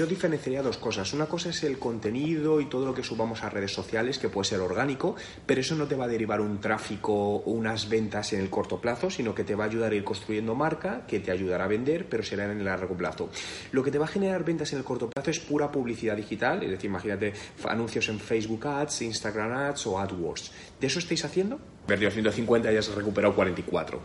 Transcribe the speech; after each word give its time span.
Yo 0.00 0.06
diferenciaría 0.06 0.62
dos 0.62 0.78
cosas. 0.78 1.12
Una 1.12 1.26
cosa 1.26 1.50
es 1.50 1.62
el 1.62 1.78
contenido 1.78 2.62
y 2.62 2.64
todo 2.70 2.86
lo 2.86 2.94
que 2.94 3.02
subamos 3.02 3.42
a 3.42 3.50
redes 3.50 3.74
sociales, 3.74 4.18
que 4.18 4.30
puede 4.30 4.46
ser 4.48 4.60
orgánico, 4.60 5.14
pero 5.44 5.60
eso 5.60 5.74
no 5.74 5.86
te 5.86 5.94
va 5.94 6.06
a 6.06 6.08
derivar 6.08 6.40
un 6.40 6.58
tráfico 6.58 7.12
o 7.12 7.50
unas 7.50 7.86
ventas 7.86 8.32
en 8.32 8.40
el 8.40 8.48
corto 8.48 8.80
plazo, 8.80 9.10
sino 9.10 9.34
que 9.34 9.44
te 9.44 9.54
va 9.54 9.64
a 9.64 9.66
ayudar 9.66 9.92
a 9.92 9.94
ir 9.94 10.02
construyendo 10.02 10.54
marca, 10.54 11.04
que 11.06 11.20
te 11.20 11.30
ayudará 11.30 11.64
a 11.64 11.68
vender, 11.68 12.08
pero 12.08 12.22
será 12.22 12.46
en 12.46 12.52
el 12.52 12.64
largo 12.64 12.96
plazo. 12.96 13.28
Lo 13.72 13.82
que 13.82 13.90
te 13.90 13.98
va 13.98 14.06
a 14.06 14.08
generar 14.08 14.42
ventas 14.42 14.72
en 14.72 14.78
el 14.78 14.86
corto 14.86 15.10
plazo 15.10 15.30
es 15.30 15.38
pura 15.38 15.70
publicidad 15.70 16.16
digital, 16.16 16.62
es 16.62 16.70
decir, 16.70 16.88
imagínate 16.88 17.34
anuncios 17.68 18.08
en 18.08 18.20
Facebook 18.20 18.68
Ads, 18.68 19.02
Instagram 19.02 19.52
Ads 19.52 19.86
o 19.86 19.98
AdWords. 19.98 20.50
¿De 20.80 20.86
eso 20.86 20.98
estáis 20.98 21.26
haciendo? 21.26 21.60
Perdido 21.86 22.10
150 22.10 22.72
y 22.72 22.76
has 22.78 22.88
recuperado 22.94 23.34
44. 23.34 24.00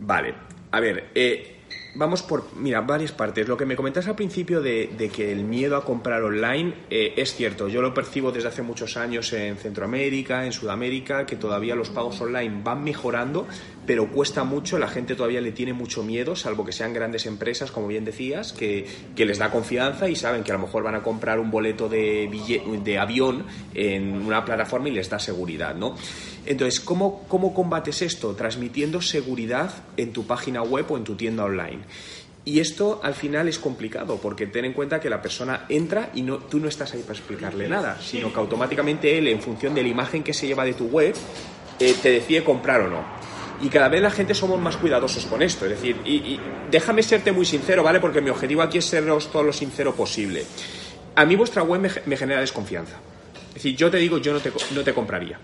Vale, 0.00 0.34
a 0.72 0.80
ver, 0.80 1.10
eh, 1.14 1.59
vamos 1.94 2.22
por, 2.22 2.54
mira, 2.56 2.80
varias 2.80 3.12
partes. 3.12 3.48
Lo 3.48 3.56
que 3.56 3.66
me 3.66 3.76
comentas 3.76 4.06
al 4.06 4.16
principio 4.16 4.60
de, 4.60 4.90
de 4.96 5.08
que 5.08 5.32
el 5.32 5.44
miedo 5.44 5.76
a 5.76 5.84
comprar 5.84 6.22
online 6.22 6.74
eh, 6.90 7.14
es 7.16 7.34
cierto. 7.34 7.68
Yo 7.68 7.82
lo 7.82 7.92
percibo 7.94 8.32
desde 8.32 8.48
hace 8.48 8.62
muchos 8.62 8.96
años 8.96 9.32
en 9.32 9.56
Centroamérica, 9.56 10.44
en 10.46 10.52
Sudamérica, 10.52 11.26
que 11.26 11.36
todavía 11.36 11.74
los 11.74 11.90
pagos 11.90 12.20
online 12.20 12.60
van 12.62 12.84
mejorando, 12.84 13.46
pero 13.86 14.10
cuesta 14.10 14.44
mucho. 14.44 14.78
La 14.78 14.88
gente 14.88 15.14
todavía 15.14 15.40
le 15.40 15.52
tiene 15.52 15.72
mucho 15.72 16.02
miedo, 16.02 16.36
salvo 16.36 16.64
que 16.64 16.72
sean 16.72 16.92
grandes 16.92 17.26
empresas, 17.26 17.70
como 17.70 17.88
bien 17.88 18.04
decías, 18.04 18.52
que, 18.52 18.86
que 19.16 19.24
les 19.24 19.38
da 19.38 19.50
confianza 19.50 20.08
y 20.08 20.16
saben 20.16 20.44
que 20.44 20.52
a 20.52 20.54
lo 20.54 20.60
mejor 20.60 20.82
van 20.82 20.94
a 20.94 21.02
comprar 21.02 21.38
un 21.38 21.50
boleto 21.50 21.88
de, 21.88 22.30
de 22.84 22.98
avión 22.98 23.46
en 23.74 24.22
una 24.24 24.44
plataforma 24.44 24.88
y 24.88 24.92
les 24.92 25.08
da 25.10 25.18
seguridad, 25.18 25.74
¿no? 25.74 25.96
Entonces, 26.46 26.80
¿cómo, 26.80 27.24
¿cómo 27.28 27.54
combates 27.54 28.02
esto? 28.02 28.34
Transmitiendo 28.34 29.00
seguridad 29.02 29.72
en 29.96 30.12
tu 30.12 30.26
página 30.26 30.62
web 30.62 30.86
o 30.90 30.96
en 30.96 31.04
tu 31.04 31.14
tienda 31.14 31.44
online. 31.44 31.80
Y 32.44 32.60
esto 32.60 33.00
al 33.02 33.14
final 33.14 33.48
es 33.48 33.58
complicado 33.58 34.16
porque 34.16 34.46
ten 34.46 34.64
en 34.64 34.72
cuenta 34.72 34.98
que 34.98 35.10
la 35.10 35.20
persona 35.20 35.66
entra 35.68 36.10
y 36.14 36.22
no, 36.22 36.38
tú 36.38 36.58
no 36.58 36.68
estás 36.68 36.94
ahí 36.94 37.02
para 37.02 37.18
explicarle 37.18 37.68
nada, 37.68 38.00
sino 38.00 38.32
que 38.32 38.40
automáticamente 38.40 39.18
él, 39.18 39.28
en 39.28 39.42
función 39.42 39.74
de 39.74 39.82
la 39.82 39.88
imagen 39.88 40.22
que 40.22 40.32
se 40.32 40.46
lleva 40.46 40.64
de 40.64 40.72
tu 40.72 40.86
web, 40.86 41.14
eh, 41.78 41.94
te 42.02 42.10
decide 42.10 42.42
comprar 42.42 42.80
o 42.80 42.88
no. 42.88 43.04
Y 43.62 43.68
cada 43.68 43.88
vez 43.88 44.00
la 44.00 44.10
gente 44.10 44.34
somos 44.34 44.58
más 44.58 44.78
cuidadosos 44.78 45.26
con 45.26 45.42
esto. 45.42 45.66
Es 45.66 45.72
decir, 45.72 45.96
déjame 46.70 47.02
serte 47.02 47.30
muy 47.30 47.44
sincero, 47.44 47.82
¿vale? 47.82 48.00
Porque 48.00 48.22
mi 48.22 48.30
objetivo 48.30 48.62
aquí 48.62 48.78
es 48.78 48.86
seros 48.86 49.30
todo 49.30 49.42
lo 49.42 49.52
sincero 49.52 49.94
posible. 49.94 50.46
A 51.14 51.26
mí 51.26 51.36
vuestra 51.36 51.62
web 51.62 51.80
me, 51.82 51.90
me 52.06 52.16
genera 52.16 52.40
desconfianza. 52.40 52.96
Es 53.48 53.54
decir, 53.54 53.76
yo 53.76 53.90
te 53.90 53.98
digo, 53.98 54.16
yo 54.16 54.32
no 54.32 54.40
te, 54.40 54.50
no 54.74 54.82
te 54.82 54.94
compraría. 54.94 55.38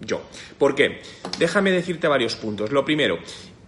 Yo. 0.00 0.22
¿Por 0.58 0.74
qué? 0.74 1.00
Déjame 1.38 1.70
decirte 1.70 2.08
varios 2.08 2.36
puntos. 2.36 2.70
Lo 2.70 2.84
primero, 2.84 3.18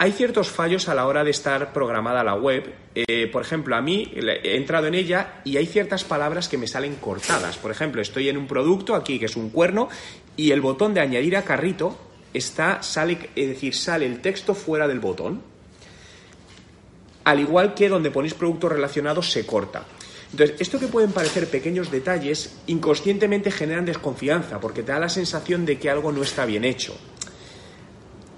hay 0.00 0.12
ciertos 0.12 0.48
fallos 0.48 0.88
a 0.88 0.94
la 0.94 1.06
hora 1.06 1.24
de 1.24 1.30
estar 1.30 1.72
programada 1.72 2.22
la 2.22 2.34
web. 2.34 2.72
Eh, 2.94 3.26
por 3.26 3.42
ejemplo, 3.42 3.74
a 3.74 3.80
mí 3.80 4.12
he 4.14 4.56
entrado 4.56 4.86
en 4.86 4.94
ella 4.94 5.40
y 5.44 5.56
hay 5.56 5.66
ciertas 5.66 6.04
palabras 6.04 6.48
que 6.48 6.58
me 6.58 6.68
salen 6.68 6.96
cortadas. 6.96 7.56
Por 7.56 7.70
ejemplo, 7.70 8.00
estoy 8.00 8.28
en 8.28 8.36
un 8.36 8.46
producto 8.46 8.94
aquí 8.94 9.18
que 9.18 9.26
es 9.26 9.36
un 9.36 9.50
cuerno 9.50 9.88
y 10.36 10.52
el 10.52 10.60
botón 10.60 10.94
de 10.94 11.00
añadir 11.00 11.36
a 11.36 11.42
carrito 11.42 11.98
está, 12.32 12.82
sale, 12.82 13.30
es 13.34 13.48
decir, 13.48 13.74
sale 13.74 14.06
el 14.06 14.20
texto 14.20 14.54
fuera 14.54 14.86
del 14.86 15.00
botón. 15.00 15.42
Al 17.24 17.40
igual 17.40 17.74
que 17.74 17.88
donde 17.88 18.10
ponéis 18.10 18.34
productos 18.34 18.72
relacionados 18.72 19.32
se 19.32 19.44
corta. 19.46 19.84
Entonces, 20.32 20.60
esto 20.60 20.78
que 20.78 20.88
pueden 20.88 21.12
parecer 21.12 21.48
pequeños 21.48 21.90
detalles, 21.90 22.56
inconscientemente 22.66 23.50
generan 23.50 23.84
desconfianza, 23.84 24.60
porque 24.60 24.82
te 24.82 24.92
da 24.92 24.98
la 24.98 25.08
sensación 25.08 25.64
de 25.64 25.78
que 25.78 25.90
algo 25.90 26.12
no 26.12 26.22
está 26.22 26.44
bien 26.44 26.64
hecho. 26.64 26.96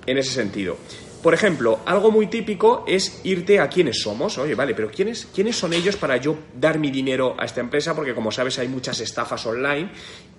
En 0.07 0.19
ese 0.19 0.33
sentido. 0.33 0.77
Por 1.23 1.35
ejemplo, 1.35 1.81
algo 1.85 2.11
muy 2.11 2.29
típico 2.29 2.83
es 2.89 3.21
irte 3.25 3.61
a 3.61 3.69
quiénes 3.69 4.01
somos. 4.01 4.39
Oye, 4.39 4.55
vale, 4.55 4.75
pero 4.75 4.91
¿quiénes, 4.91 5.27
¿quiénes 5.27 5.55
son 5.55 5.75
ellos 5.75 5.97
para 5.97 6.17
yo 6.17 6.39
dar 6.59 6.79
mi 6.79 6.91
dinero 6.91 7.37
a 7.39 7.45
esta 7.45 7.61
empresa? 7.61 7.95
Porque 7.95 8.15
como 8.15 8.33
sabes 8.33 8.59
hay 8.59 8.69
muchas 8.69 9.01
estafas 9.01 9.45
online. 9.45 9.91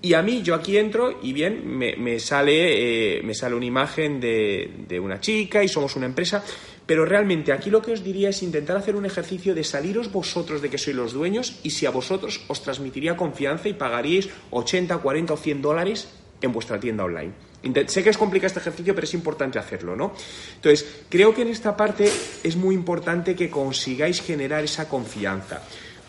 Y 0.01 0.15
a 0.15 0.23
mí, 0.23 0.41
yo 0.41 0.55
aquí 0.55 0.77
entro 0.77 1.19
y 1.21 1.33
bien, 1.33 1.77
me, 1.77 2.19
sale, 2.19 3.17
eh, 3.17 3.21
me 3.21 3.35
sale 3.35 3.53
una 3.53 3.65
imagen 3.65 4.19
de, 4.19 4.71
de 4.87 4.99
una 4.99 5.19
chica 5.19 5.63
y 5.63 5.67
somos 5.67 5.95
una 5.95 6.07
empresa. 6.07 6.43
Pero 6.85 7.05
realmente 7.05 7.53
aquí 7.53 7.69
lo 7.69 7.81
que 7.81 7.93
os 7.93 8.03
diría 8.03 8.29
es 8.29 8.43
intentar 8.43 8.75
hacer 8.75 8.95
un 8.95 9.05
ejercicio 9.05 9.55
de 9.55 9.63
saliros 9.63 10.11
vosotros 10.11 10.61
de 10.61 10.69
que 10.69 10.77
sois 10.77 10.95
los 10.95 11.13
dueños 11.13 11.59
y 11.63 11.71
si 11.71 11.85
a 11.85 11.91
vosotros 11.91 12.41
os 12.47 12.61
transmitiría 12.63 13.15
confianza 13.15 13.69
y 13.69 13.73
pagaríais 13.73 14.29
80, 14.49 14.97
40 14.97 15.33
o 15.33 15.37
100 15.37 15.61
dólares 15.61 16.07
en 16.41 16.51
vuestra 16.51 16.79
tienda 16.79 17.05
online. 17.05 17.33
Sé 17.87 18.03
que 18.03 18.09
es 18.09 18.17
complicado 18.17 18.47
este 18.47 18.59
ejercicio, 18.59 18.95
pero 18.95 19.05
es 19.05 19.13
importante 19.13 19.59
hacerlo, 19.59 19.95
¿no? 19.95 20.13
Entonces, 20.55 21.03
creo 21.09 21.33
que 21.35 21.43
en 21.43 21.49
esta 21.49 21.77
parte 21.77 22.09
es 22.43 22.55
muy 22.55 22.73
importante 22.73 23.35
que 23.35 23.51
consigáis 23.51 24.21
generar 24.21 24.63
esa 24.63 24.89
confianza. 24.89 25.61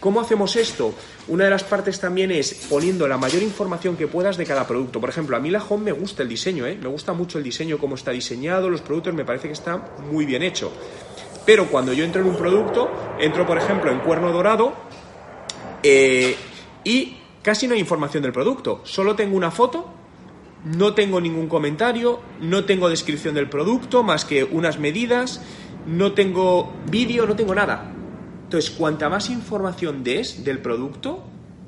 ¿Cómo 0.02 0.20
hacemos 0.20 0.56
esto? 0.56 0.92
Una 1.28 1.44
de 1.44 1.50
las 1.50 1.62
partes 1.62 2.00
también 2.00 2.32
es 2.32 2.66
poniendo 2.68 3.06
la 3.06 3.18
mayor 3.18 3.40
información 3.40 3.96
que 3.96 4.08
puedas 4.08 4.36
de 4.36 4.44
cada 4.44 4.66
producto. 4.66 5.00
Por 5.00 5.08
ejemplo, 5.08 5.36
a 5.36 5.38
mí 5.38 5.48
la 5.48 5.62
Home 5.62 5.84
me 5.84 5.92
gusta 5.92 6.24
el 6.24 6.28
diseño, 6.28 6.66
¿eh? 6.66 6.76
Me 6.76 6.88
gusta 6.88 7.12
mucho 7.12 7.38
el 7.38 7.44
diseño, 7.44 7.78
cómo 7.78 7.94
está 7.94 8.10
diseñado, 8.10 8.68
los 8.68 8.80
productos, 8.80 9.14
me 9.14 9.24
parece 9.24 9.46
que 9.46 9.52
está 9.52 9.94
muy 10.10 10.26
bien 10.26 10.42
hecho. 10.42 10.72
Pero 11.46 11.68
cuando 11.68 11.92
yo 11.92 12.02
entro 12.02 12.20
en 12.20 12.26
un 12.26 12.36
producto, 12.36 12.90
entro, 13.20 13.46
por 13.46 13.56
ejemplo, 13.56 13.92
en 13.92 14.00
cuerno 14.00 14.32
dorado, 14.32 14.72
eh, 15.84 16.34
y 16.82 17.18
casi 17.40 17.68
no 17.68 17.74
hay 17.74 17.80
información 17.80 18.24
del 18.24 18.32
producto. 18.32 18.80
Solo 18.82 19.14
tengo 19.14 19.36
una 19.36 19.52
foto, 19.52 19.88
no 20.64 20.94
tengo 20.94 21.20
ningún 21.20 21.46
comentario, 21.46 22.18
no 22.40 22.64
tengo 22.64 22.88
descripción 22.88 23.36
del 23.36 23.48
producto 23.48 24.02
más 24.02 24.24
que 24.24 24.42
unas 24.42 24.80
medidas, 24.80 25.40
no 25.86 26.12
tengo 26.12 26.72
vídeo, 26.90 27.24
no 27.24 27.36
tengo 27.36 27.54
nada. 27.54 28.01
Entonces, 28.52 28.70
cuanta 28.72 29.08
más 29.08 29.30
información 29.30 30.04
des 30.04 30.44
del 30.44 30.58
producto, 30.58 31.24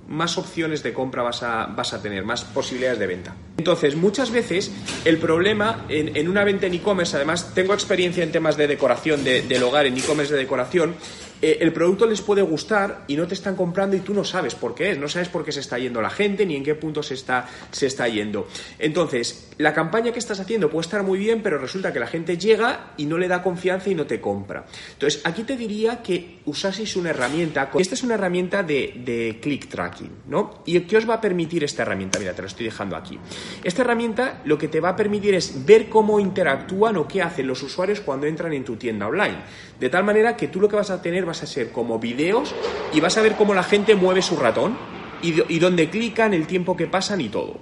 más 0.06 0.37
opciones 0.37 0.83
de 0.83 0.93
compra 0.93 1.22
vas 1.22 1.43
a, 1.43 1.65
vas 1.65 1.95
a 1.95 2.03
tener, 2.03 2.27
más 2.27 2.45
posibilidades 2.45 2.99
de 2.99 3.06
venta. 3.06 3.34
Entonces, 3.56 3.94
muchas 3.94 4.31
veces 4.32 4.72
el 5.04 5.19
problema 5.19 5.87
en, 5.88 6.28
una 6.28 6.42
venta 6.42 6.66
en 6.66 6.75
e-commerce, 6.75 7.15
además 7.16 7.54
tengo 7.54 7.72
experiencia 7.72 8.25
en 8.25 8.32
temas 8.32 8.56
de 8.56 8.66
decoración 8.66 9.22
de- 9.22 9.42
del 9.42 9.62
hogar, 9.62 9.87
en 9.87 9.97
e-commerce 9.97 10.32
de 10.34 10.41
decoración, 10.41 10.97
eh, 11.41 11.59
el 11.60 11.72
producto 11.72 12.06
les 12.06 12.20
puede 12.20 12.42
gustar 12.42 13.04
y 13.06 13.16
no 13.16 13.26
te 13.28 13.34
están 13.34 13.54
comprando 13.54 13.94
y 13.97 14.00
tú 14.00 14.12
no 14.15 14.25
sabes 14.25 14.54
por 14.54 14.75
qué 14.75 14.92
es, 14.92 14.98
no 14.98 15.09
sabes 15.09 15.28
por 15.28 15.44
qué 15.44 15.53
se 15.53 15.60
está 15.60 15.78
yendo 15.78 16.00
la 16.00 16.10
gente 16.10 16.47
ni 16.47 16.56
en 16.56 16.65
qué 16.65 16.75
punto 16.75 17.03
se 17.03 17.15
está, 17.15 17.47
se 17.70 17.87
está 17.87 18.09
yendo. 18.09 18.48
Entonces, 18.78 19.50
la 19.59 19.72
campaña 19.72 20.10
que 20.10 20.19
estás 20.19 20.41
haciendo 20.41 20.69
puede 20.71 20.82
estar 20.82 21.03
muy 21.04 21.19
bien, 21.19 21.41
pero 21.42 21.59
resulta 21.59 21.92
que 21.92 22.00
la 22.00 22.06
gente 22.09 22.36
llega 22.38 22.92
y 22.97 23.06
no 23.06 23.19
le 23.19 23.28
da 23.28 23.42
confianza 23.42 23.88
y 23.91 23.94
no 23.94 24.06
te 24.06 24.21
compra. 24.21 24.65
Entonces, 24.94 25.21
aquí 25.25 25.44
te 25.44 25.56
diría 25.56 26.03
que 26.03 26.38
usaseis 26.47 26.97
una 26.97 27.10
herramienta. 27.10 27.71
Esta 27.78 27.94
es 27.94 28.03
una 28.03 28.15
herramienta 28.15 28.62
de, 28.62 28.94
de 29.04 29.38
click 29.41 29.69
tracking, 29.69 30.10
¿no? 30.28 30.62
¿Y 30.66 30.81
qué 30.81 30.97
os 30.97 31.09
va 31.09 31.15
a 31.15 31.21
permitir 31.21 31.62
esta 31.62 31.82
herramienta? 31.82 32.19
Mira, 32.19 32.32
te 32.32 32.42
lo 32.42 32.48
estoy 32.48 32.65
dejando 32.66 32.97
aquí. 32.97 33.19
Esta 33.62 33.82
herramienta 33.82 34.41
lo 34.44 34.59
que 34.59 34.69
te 34.69 34.81
va 34.81 34.91
a 34.91 34.97
permitir 34.97 35.34
es 35.34 35.65
ver 35.65 35.88
cómo 35.88 36.21
interactúan 36.21 36.97
o 36.97 37.09
qué 37.09 37.22
hacen 37.22 37.47
los 37.47 37.62
usuarios 37.62 38.00
cuando 38.00 38.27
entran 38.27 38.53
en 38.53 38.65
tu 38.65 38.77
tienda 38.77 39.06
online. 39.06 39.38
De 39.81 39.88
tal 39.88 40.05
manera 40.05 40.37
que 40.37 40.49
tú 40.49 40.60
lo 40.60 40.69
que 40.69 40.77
vas 40.77 40.91
a 40.91 41.03
tener 41.03 41.25
vas 41.25 41.43
a 41.43 41.47
ser 41.47 41.71
como 41.71 41.99
videos 41.99 42.54
y 42.93 43.00
vas 43.00 43.16
a 43.16 43.22
ver 43.22 43.37
cómo 43.37 43.54
la 43.54 43.62
gente 43.62 43.94
mueve 43.94 44.22
su 44.22 44.37
ratón 44.37 44.77
y, 45.22 45.59
dónde 45.59 45.88
clican, 45.88 46.34
el 46.34 46.47
tiempo 46.47 46.77
que 46.77 46.87
pasan 46.87 47.21
y 47.21 47.28
todo. 47.28 47.59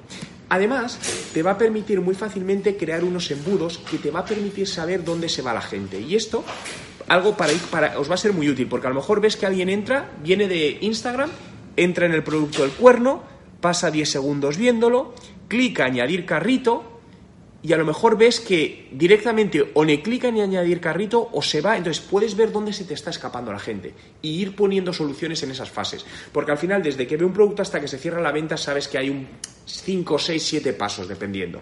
Además, 0.49 0.99
te 1.33 1.43
va 1.43 1.53
a 1.53 1.59
permitir 1.59 2.01
muy 2.01 2.15
fácilmente 2.15 2.77
crear 2.77 3.05
unos 3.05 3.31
embudos 3.31 3.79
que 3.79 3.99
te 3.99 4.11
va 4.11 4.21
a 4.21 4.25
permitir 4.25 4.67
saber 4.67 5.05
dónde 5.05 5.29
se 5.29 5.43
va 5.43 5.55
la 5.55 5.63
gente. 5.63 6.01
Y 6.01 6.15
esto, 6.15 6.45
algo 7.09 7.37
para, 7.37 7.53
para 7.71 7.99
os 7.99 8.11
va 8.11 8.15
a 8.15 8.19
ser 8.19 8.33
muy 8.33 8.49
útil, 8.49 8.67
porque 8.67 8.89
a 8.89 8.91
lo 8.91 8.97
mejor 8.97 9.21
ves 9.21 9.37
que 9.37 9.47
alguien 9.47 9.69
entra, 9.69 10.11
viene 10.23 10.49
de 10.49 10.79
Instagram, 10.81 11.31
entra 11.77 12.07
en 12.07 12.13
el 12.13 12.23
producto 12.23 12.63
del 12.63 12.73
cuerno, 12.73 13.23
pasa 13.61 13.91
10 13.91 14.11
segundos 14.11 14.59
viéndolo, 14.59 15.15
clica 15.53 15.85
añadir 15.85 16.25
carrito 16.25 16.83
y 17.63 17.75
a 17.75 17.77
lo 17.77 17.85
mejor 17.85 18.17
ves 18.17 18.41
que 18.41 18.89
directamente 18.91 19.71
o 19.75 19.85
le 19.85 20.01
clica 20.01 20.29
en 20.29 20.41
añadir 20.41 20.81
carrito 20.81 21.29
o 21.31 21.43
se 21.43 21.61
va, 21.61 21.77
entonces 21.77 22.03
puedes 22.03 22.35
ver 22.35 22.53
dónde 22.53 22.73
se 22.73 22.87
te 22.87 22.95
está 22.95 23.11
escapando 23.11 23.53
la 23.53 23.59
gente 23.59 23.93
y 24.23 24.31
ir 24.41 24.57
poniendo 24.57 24.95
soluciones 24.95 25.43
en 25.43 25.51
esas 25.51 25.71
fases. 25.71 26.07
Porque 26.33 26.53
al 26.53 26.57
final, 26.57 26.83
desde 26.83 27.07
que 27.07 27.19
ve 27.19 27.27
un 27.27 27.35
producto 27.35 27.61
hasta 27.61 27.83
que 27.83 27.87
se 27.87 27.99
cierra 27.99 28.23
la 28.23 28.33
venta, 28.33 28.57
sabes 28.57 28.89
que 28.89 28.97
hay 28.97 29.11
un 29.11 29.29
5, 29.67 30.19
6, 30.19 30.43
7 30.43 30.73
pasos, 30.73 31.07
dependiendo. 31.07 31.61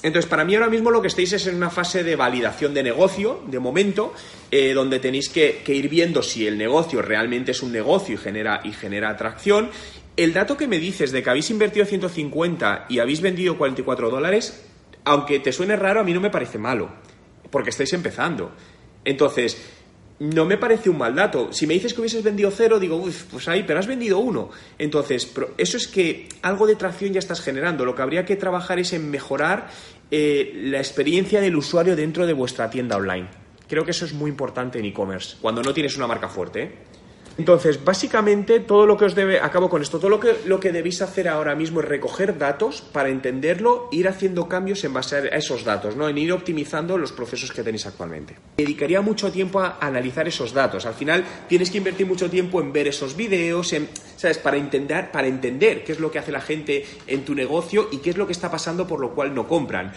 Entonces, 0.00 0.30
para 0.30 0.44
mí 0.44 0.54
ahora 0.54 0.70
mismo 0.70 0.92
lo 0.92 1.02
que 1.02 1.08
estáis 1.08 1.32
es 1.32 1.48
en 1.48 1.56
una 1.56 1.70
fase 1.70 2.04
de 2.04 2.14
validación 2.14 2.72
de 2.72 2.84
negocio, 2.84 3.42
de 3.48 3.58
momento, 3.58 4.14
eh, 4.48 4.72
donde 4.72 5.00
tenéis 5.00 5.28
que, 5.28 5.62
que 5.64 5.74
ir 5.74 5.88
viendo 5.88 6.22
si 6.22 6.46
el 6.46 6.56
negocio 6.56 7.02
realmente 7.02 7.50
es 7.50 7.64
un 7.64 7.72
negocio 7.72 8.14
y 8.14 8.18
genera, 8.18 8.60
y 8.62 8.72
genera 8.72 9.10
atracción. 9.10 9.70
El 10.18 10.32
dato 10.32 10.56
que 10.56 10.66
me 10.66 10.80
dices 10.80 11.12
de 11.12 11.22
que 11.22 11.30
habéis 11.30 11.48
invertido 11.48 11.86
150 11.86 12.86
y 12.88 12.98
habéis 12.98 13.20
vendido 13.20 13.56
44 13.56 14.10
dólares, 14.10 14.64
aunque 15.04 15.38
te 15.38 15.52
suene 15.52 15.76
raro, 15.76 16.00
a 16.00 16.02
mí 16.02 16.12
no 16.12 16.20
me 16.20 16.28
parece 16.28 16.58
malo, 16.58 16.90
porque 17.50 17.70
estáis 17.70 17.92
empezando. 17.92 18.50
Entonces, 19.04 19.56
no 20.18 20.44
me 20.44 20.58
parece 20.58 20.90
un 20.90 20.98
mal 20.98 21.14
dato. 21.14 21.52
Si 21.52 21.68
me 21.68 21.74
dices 21.74 21.94
que 21.94 22.00
hubieses 22.00 22.24
vendido 22.24 22.50
cero, 22.50 22.80
digo, 22.80 22.96
uff, 22.96 23.26
pues 23.30 23.46
ahí, 23.46 23.62
pero 23.64 23.78
has 23.78 23.86
vendido 23.86 24.18
uno. 24.18 24.50
Entonces, 24.76 25.32
eso 25.56 25.76
es 25.76 25.86
que 25.86 26.28
algo 26.42 26.66
de 26.66 26.74
tracción 26.74 27.12
ya 27.12 27.20
estás 27.20 27.40
generando. 27.40 27.84
Lo 27.84 27.94
que 27.94 28.02
habría 28.02 28.24
que 28.24 28.34
trabajar 28.34 28.80
es 28.80 28.92
en 28.94 29.08
mejorar 29.12 29.68
eh, 30.10 30.50
la 30.64 30.78
experiencia 30.78 31.40
del 31.40 31.54
usuario 31.54 31.94
dentro 31.94 32.26
de 32.26 32.32
vuestra 32.32 32.68
tienda 32.70 32.96
online. 32.96 33.28
Creo 33.68 33.84
que 33.84 33.92
eso 33.92 34.04
es 34.04 34.14
muy 34.14 34.30
importante 34.30 34.80
en 34.80 34.86
e-commerce, 34.86 35.36
cuando 35.40 35.62
no 35.62 35.72
tienes 35.72 35.96
una 35.96 36.08
marca 36.08 36.28
fuerte. 36.28 36.62
¿eh? 36.62 36.72
Entonces, 37.38 37.84
básicamente, 37.84 38.58
todo 38.58 38.84
lo 38.84 38.96
que 38.96 39.04
os 39.04 39.14
debe, 39.14 39.38
acabo 39.38 39.70
con 39.70 39.80
esto, 39.80 39.98
todo 39.98 40.10
lo 40.10 40.18
que, 40.18 40.38
lo 40.46 40.58
que 40.58 40.72
debéis 40.72 41.00
hacer 41.02 41.28
ahora 41.28 41.54
mismo 41.54 41.78
es 41.78 41.86
recoger 41.86 42.36
datos 42.36 42.82
para 42.82 43.10
entenderlo, 43.10 43.88
ir 43.92 44.08
haciendo 44.08 44.48
cambios 44.48 44.82
en 44.82 44.92
base 44.92 45.16
a 45.16 45.36
esos 45.36 45.64
datos, 45.64 45.94
¿no? 45.94 46.08
En 46.08 46.18
ir 46.18 46.32
optimizando 46.32 46.98
los 46.98 47.12
procesos 47.12 47.52
que 47.52 47.62
tenéis 47.62 47.86
actualmente. 47.86 48.36
Dedicaría 48.56 49.00
mucho 49.02 49.30
tiempo 49.30 49.60
a 49.60 49.78
analizar 49.80 50.26
esos 50.26 50.52
datos. 50.52 50.84
Al 50.84 50.94
final, 50.94 51.24
tienes 51.48 51.70
que 51.70 51.78
invertir 51.78 52.08
mucho 52.08 52.28
tiempo 52.28 52.60
en 52.60 52.72
ver 52.72 52.88
esos 52.88 53.16
videos, 53.16 53.72
en, 53.72 53.88
¿sabes? 54.16 54.38
Para 54.38 54.56
entender, 54.56 55.12
para 55.12 55.28
entender 55.28 55.84
qué 55.84 55.92
es 55.92 56.00
lo 56.00 56.10
que 56.10 56.18
hace 56.18 56.32
la 56.32 56.40
gente 56.40 56.84
en 57.06 57.24
tu 57.24 57.36
negocio 57.36 57.88
y 57.92 57.98
qué 57.98 58.10
es 58.10 58.16
lo 58.16 58.26
que 58.26 58.32
está 58.32 58.50
pasando 58.50 58.88
por 58.88 58.98
lo 58.98 59.14
cual 59.14 59.32
no 59.32 59.46
compran 59.46 59.92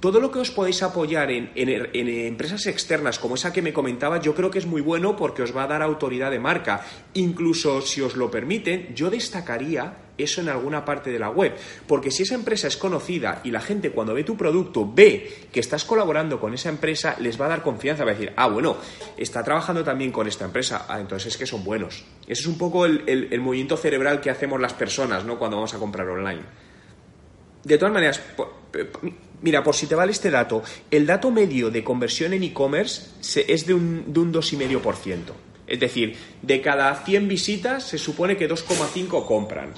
todo 0.00 0.20
lo 0.20 0.30
que 0.30 0.38
os 0.38 0.50
podéis 0.50 0.82
apoyar 0.82 1.30
en, 1.30 1.50
empresas 1.54 2.66
externas 2.66 3.18
como 3.18 3.34
esa 3.34 3.52
que 3.52 3.62
me 3.62 3.72
comentaba, 3.72 4.20
yo 4.20 4.34
creo 4.34 4.50
que 4.50 4.58
es 4.58 4.66
muy 4.66 4.82
bueno 4.82 5.16
porque 5.16 5.42
os 5.42 5.56
va 5.56 5.64
a 5.64 5.66
dar 5.66 5.82
autoridad 5.82 6.30
de 6.30 6.38
marca. 6.38 6.84
Incluso 7.14 7.80
si 7.80 8.02
os 8.02 8.16
lo 8.16 8.30
permiten, 8.30 8.94
yo 8.94 9.08
destacaría 9.08 9.96
eso 10.18 10.40
en 10.40 10.48
alguna 10.48 10.84
parte 10.84 11.10
de 11.10 11.18
la 11.18 11.30
web. 11.30 11.54
Porque 11.86 12.10
si 12.10 12.24
esa 12.24 12.34
empresa 12.34 12.68
es 12.68 12.76
conocida 12.76 13.40
y 13.44 13.50
la 13.50 13.60
gente 13.60 13.90
cuando 13.90 14.12
ve 14.12 14.24
tu 14.24 14.36
producto 14.36 14.90
ve 14.90 15.48
que 15.50 15.60
estás 15.60 15.84
colaborando 15.84 16.38
con 16.40 16.52
esa 16.52 16.68
empresa, 16.68 17.16
les 17.18 17.40
va 17.40 17.46
a 17.46 17.50
dar 17.50 17.62
confianza, 17.62 18.04
va 18.04 18.10
a 18.10 18.14
decir, 18.14 18.32
ah, 18.36 18.48
bueno, 18.48 18.76
está 19.16 19.42
trabajando 19.42 19.82
también 19.82 20.12
con 20.12 20.26
esta 20.26 20.44
empresa, 20.44 20.86
ah, 20.88 21.00
entonces 21.00 21.28
es 21.28 21.38
que 21.38 21.46
son 21.46 21.64
buenos. 21.64 22.04
Ese 22.26 22.42
es 22.42 22.46
un 22.46 22.58
poco 22.58 22.84
el, 22.84 23.02
el 23.06 23.40
movimiento 23.40 23.76
cerebral 23.76 24.20
que 24.20 24.30
hacemos 24.30 24.60
las 24.60 24.74
personas, 24.74 25.24
¿no? 25.24 25.38
Cuando 25.38 25.56
vamos 25.56 25.74
a 25.74 25.78
comprar 25.78 26.08
online. 26.08 26.42
De 27.64 27.78
todas 27.78 27.92
maneras, 27.92 28.22
Mira, 29.42 29.62
por 29.62 29.74
si 29.74 29.86
te 29.86 29.94
vale 29.94 30.12
este 30.12 30.30
dato, 30.30 30.62
el 30.90 31.06
dato 31.06 31.30
medio 31.30 31.70
de 31.70 31.84
conversión 31.84 32.32
en 32.32 32.42
e-commerce 32.42 33.02
es 33.46 33.66
de 33.66 33.74
un, 33.74 34.12
de 34.12 34.20
un 34.20 34.32
2,5%. 34.32 35.18
Es 35.66 35.80
decir, 35.80 36.16
de 36.42 36.60
cada 36.60 36.94
100 36.94 37.28
visitas 37.28 37.84
se 37.84 37.98
supone 37.98 38.36
que 38.36 38.48
2,5 38.48 39.26
compran. 39.26 39.74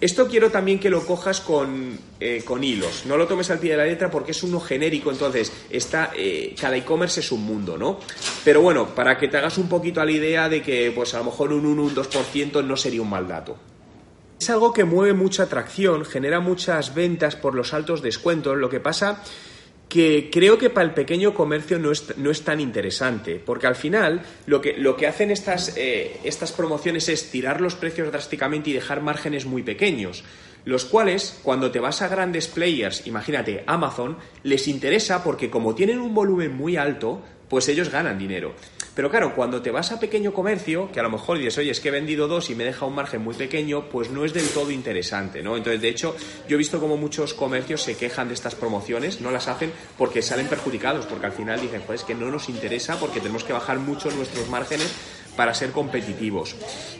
Esto 0.00 0.28
quiero 0.28 0.50
también 0.50 0.78
que 0.78 0.90
lo 0.90 1.06
cojas 1.06 1.40
con, 1.40 1.98
eh, 2.20 2.42
con, 2.44 2.62
hilos. 2.62 3.06
No 3.06 3.16
lo 3.16 3.26
tomes 3.26 3.50
al 3.50 3.58
pie 3.58 3.70
de 3.70 3.76
la 3.78 3.84
letra 3.84 4.10
porque 4.10 4.32
es 4.32 4.42
uno 4.42 4.60
genérico, 4.60 5.10
entonces 5.10 5.52
está, 5.70 6.12
eh, 6.16 6.54
cada 6.60 6.76
e-commerce 6.76 7.20
es 7.20 7.32
un 7.32 7.42
mundo, 7.44 7.78
¿no? 7.78 8.00
Pero 8.44 8.60
bueno, 8.60 8.94
para 8.94 9.16
que 9.16 9.28
te 9.28 9.38
hagas 9.38 9.56
un 9.56 9.68
poquito 9.68 10.00
a 10.00 10.04
la 10.04 10.10
idea 10.10 10.48
de 10.48 10.62
que 10.62 10.92
pues 10.94 11.14
a 11.14 11.18
lo 11.18 11.24
mejor 11.24 11.52
un 11.52 11.64
1, 11.64 11.82
un 11.82 11.94
2% 11.94 12.64
no 12.64 12.76
sería 12.76 13.02
un 13.02 13.08
mal 13.08 13.26
dato. 13.26 13.56
Es 14.44 14.50
algo 14.50 14.74
que 14.74 14.84
mueve 14.84 15.14
mucha 15.14 15.44
atracción, 15.44 16.04
genera 16.04 16.38
muchas 16.38 16.94
ventas 16.94 17.34
por 17.34 17.54
los 17.54 17.72
altos 17.72 18.02
descuentos. 18.02 18.58
Lo 18.58 18.68
que 18.68 18.78
pasa 18.78 19.22
que 19.88 20.28
creo 20.30 20.58
que 20.58 20.68
para 20.68 20.86
el 20.86 20.92
pequeño 20.92 21.32
comercio 21.32 21.78
no 21.78 21.90
es, 21.90 22.18
no 22.18 22.30
es 22.30 22.42
tan 22.42 22.60
interesante, 22.60 23.36
porque 23.42 23.66
al 23.66 23.74
final 23.74 24.20
lo 24.44 24.60
que, 24.60 24.76
lo 24.76 24.98
que 24.98 25.06
hacen 25.06 25.30
estas, 25.30 25.78
eh, 25.78 26.20
estas 26.24 26.52
promociones 26.52 27.08
es 27.08 27.30
tirar 27.30 27.62
los 27.62 27.74
precios 27.74 28.12
drásticamente 28.12 28.68
y 28.68 28.74
dejar 28.74 29.00
márgenes 29.00 29.46
muy 29.46 29.62
pequeños, 29.62 30.24
los 30.66 30.84
cuales 30.84 31.40
cuando 31.42 31.70
te 31.70 31.80
vas 31.80 32.02
a 32.02 32.08
grandes 32.08 32.46
players, 32.46 33.06
imagínate 33.06 33.64
Amazon, 33.66 34.18
les 34.42 34.68
interesa 34.68 35.24
porque 35.24 35.48
como 35.48 35.74
tienen 35.74 36.00
un 36.00 36.12
volumen 36.12 36.54
muy 36.54 36.76
alto, 36.76 37.22
pues 37.48 37.66
ellos 37.70 37.88
ganan 37.88 38.18
dinero. 38.18 38.54
Pero 38.94 39.10
claro, 39.10 39.34
cuando 39.34 39.60
te 39.60 39.72
vas 39.72 39.90
a 39.90 39.98
pequeño 39.98 40.32
comercio, 40.32 40.90
que 40.92 41.00
a 41.00 41.02
lo 41.02 41.10
mejor 41.10 41.38
dices, 41.38 41.58
oye, 41.58 41.72
es 41.72 41.80
que 41.80 41.88
he 41.88 41.92
vendido 41.92 42.28
dos 42.28 42.50
y 42.50 42.54
me 42.54 42.64
deja 42.64 42.86
un 42.86 42.94
margen 42.94 43.22
muy 43.22 43.34
pequeño, 43.34 43.88
pues 43.88 44.10
no 44.10 44.24
es 44.24 44.32
del 44.32 44.48
todo 44.48 44.70
interesante, 44.70 45.42
¿no? 45.42 45.56
Entonces, 45.56 45.82
de 45.82 45.88
hecho, 45.88 46.14
yo 46.48 46.54
he 46.54 46.58
visto 46.58 46.78
como 46.78 46.96
muchos 46.96 47.34
comercios 47.34 47.82
se 47.82 47.96
quejan 47.96 48.28
de 48.28 48.34
estas 48.34 48.54
promociones, 48.54 49.20
no 49.20 49.32
las 49.32 49.48
hacen 49.48 49.72
porque 49.98 50.22
salen 50.22 50.46
perjudicados, 50.46 51.06
porque 51.06 51.26
al 51.26 51.32
final 51.32 51.60
dicen, 51.60 51.82
pues 51.86 52.00
es 52.00 52.06
que 52.06 52.14
no 52.14 52.30
nos 52.30 52.48
interesa 52.48 52.98
porque 53.00 53.20
tenemos 53.20 53.42
que 53.42 53.52
bajar 53.52 53.78
mucho 53.78 54.10
nuestros 54.12 54.48
márgenes 54.48 54.92
para 55.36 55.54
ser 55.54 55.72
competitivos. 55.72 56.54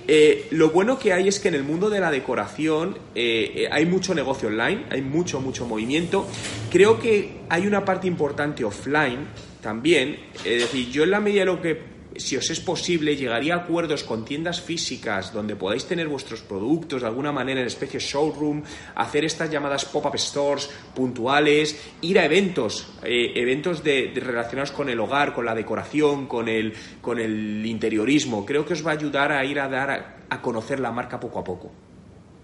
Eh, 0.08 0.48
lo 0.50 0.70
bueno 0.70 0.98
que 0.98 1.12
hay 1.12 1.28
es 1.28 1.38
que 1.38 1.48
en 1.48 1.54
el 1.54 1.62
mundo 1.62 1.90
de 1.90 2.00
la 2.00 2.10
decoración 2.10 2.98
eh, 3.14 3.52
eh, 3.54 3.68
hay 3.70 3.86
mucho 3.86 4.14
negocio 4.14 4.48
online, 4.48 4.86
hay 4.90 5.02
mucho, 5.02 5.40
mucho 5.40 5.66
movimiento. 5.66 6.26
Creo 6.70 6.98
que 6.98 7.38
hay 7.48 7.66
una 7.66 7.84
parte 7.84 8.08
importante 8.08 8.64
offline 8.64 9.28
también. 9.64 10.18
Es 10.44 10.60
decir, 10.62 10.90
yo 10.90 11.02
en 11.02 11.10
la 11.10 11.20
medida 11.20 11.40
de 11.40 11.46
lo 11.46 11.60
que 11.60 11.94
si 12.16 12.36
os 12.36 12.48
es 12.48 12.60
posible, 12.60 13.16
llegaría 13.16 13.54
a 13.54 13.58
acuerdos 13.58 14.04
con 14.04 14.24
tiendas 14.24 14.60
físicas 14.60 15.32
donde 15.32 15.56
podáis 15.56 15.84
tener 15.84 16.06
vuestros 16.06 16.42
productos 16.42 17.00
de 17.00 17.08
alguna 17.08 17.32
manera 17.32 17.60
en 17.60 17.66
especie 17.66 17.98
showroom, 17.98 18.62
hacer 18.94 19.24
estas 19.24 19.50
llamadas 19.50 19.84
pop-up 19.84 20.16
stores 20.16 20.70
puntuales, 20.94 21.76
ir 22.02 22.20
a 22.20 22.24
eventos, 22.24 22.86
eh, 23.02 23.32
eventos 23.34 23.82
de, 23.82 24.12
relacionados 24.14 24.70
con 24.70 24.88
el 24.88 25.00
hogar, 25.00 25.34
con 25.34 25.44
la 25.44 25.56
decoración, 25.56 26.26
con 26.26 26.48
el, 26.48 26.72
con 27.00 27.18
el 27.18 27.66
interiorismo. 27.66 28.46
Creo 28.46 28.64
que 28.64 28.74
os 28.74 28.86
va 28.86 28.92
a 28.92 28.94
ayudar 28.94 29.32
a 29.32 29.44
ir 29.44 29.58
a 29.58 29.68
dar 29.68 30.18
a 30.28 30.40
conocer 30.40 30.78
la 30.78 30.92
marca 30.92 31.18
poco 31.18 31.40
a 31.40 31.44
poco. 31.44 31.83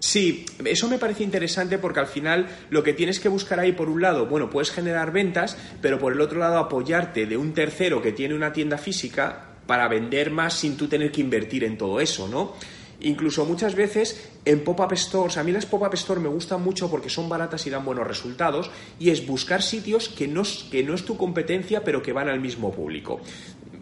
Sí, 0.01 0.47
eso 0.65 0.89
me 0.89 0.97
parece 0.97 1.23
interesante 1.23 1.77
porque 1.77 1.99
al 1.99 2.07
final 2.07 2.47
lo 2.71 2.81
que 2.81 2.93
tienes 2.93 3.19
que 3.19 3.29
buscar 3.29 3.59
ahí, 3.59 3.71
por 3.71 3.87
un 3.87 4.01
lado, 4.01 4.25
bueno, 4.25 4.49
puedes 4.49 4.71
generar 4.71 5.11
ventas, 5.11 5.55
pero 5.79 5.99
por 5.99 6.11
el 6.11 6.21
otro 6.21 6.39
lado 6.39 6.57
apoyarte 6.57 7.27
de 7.27 7.37
un 7.37 7.53
tercero 7.53 8.01
que 8.01 8.11
tiene 8.11 8.33
una 8.33 8.51
tienda 8.51 8.79
física 8.79 9.49
para 9.67 9.87
vender 9.87 10.31
más 10.31 10.55
sin 10.55 10.75
tú 10.75 10.87
tener 10.87 11.11
que 11.11 11.21
invertir 11.21 11.63
en 11.63 11.77
todo 11.77 11.99
eso, 11.99 12.27
¿no? 12.27 12.55
Incluso 13.01 13.45
muchas 13.45 13.75
veces 13.75 14.31
en 14.43 14.63
pop-up 14.63 14.91
stores, 14.97 15.37
a 15.37 15.43
mí 15.43 15.51
las 15.51 15.67
pop-up 15.67 15.95
stores 15.95 16.23
me 16.23 16.29
gustan 16.29 16.63
mucho 16.63 16.89
porque 16.89 17.09
son 17.09 17.29
baratas 17.29 17.67
y 17.67 17.69
dan 17.69 17.85
buenos 17.85 18.07
resultados, 18.07 18.71
y 18.99 19.11
es 19.11 19.27
buscar 19.27 19.61
sitios 19.61 20.09
que 20.09 20.27
no, 20.27 20.41
que 20.71 20.81
no 20.81 20.95
es 20.95 21.05
tu 21.05 21.15
competencia, 21.15 21.83
pero 21.83 22.01
que 22.01 22.11
van 22.11 22.27
al 22.27 22.39
mismo 22.39 22.71
público. 22.71 23.21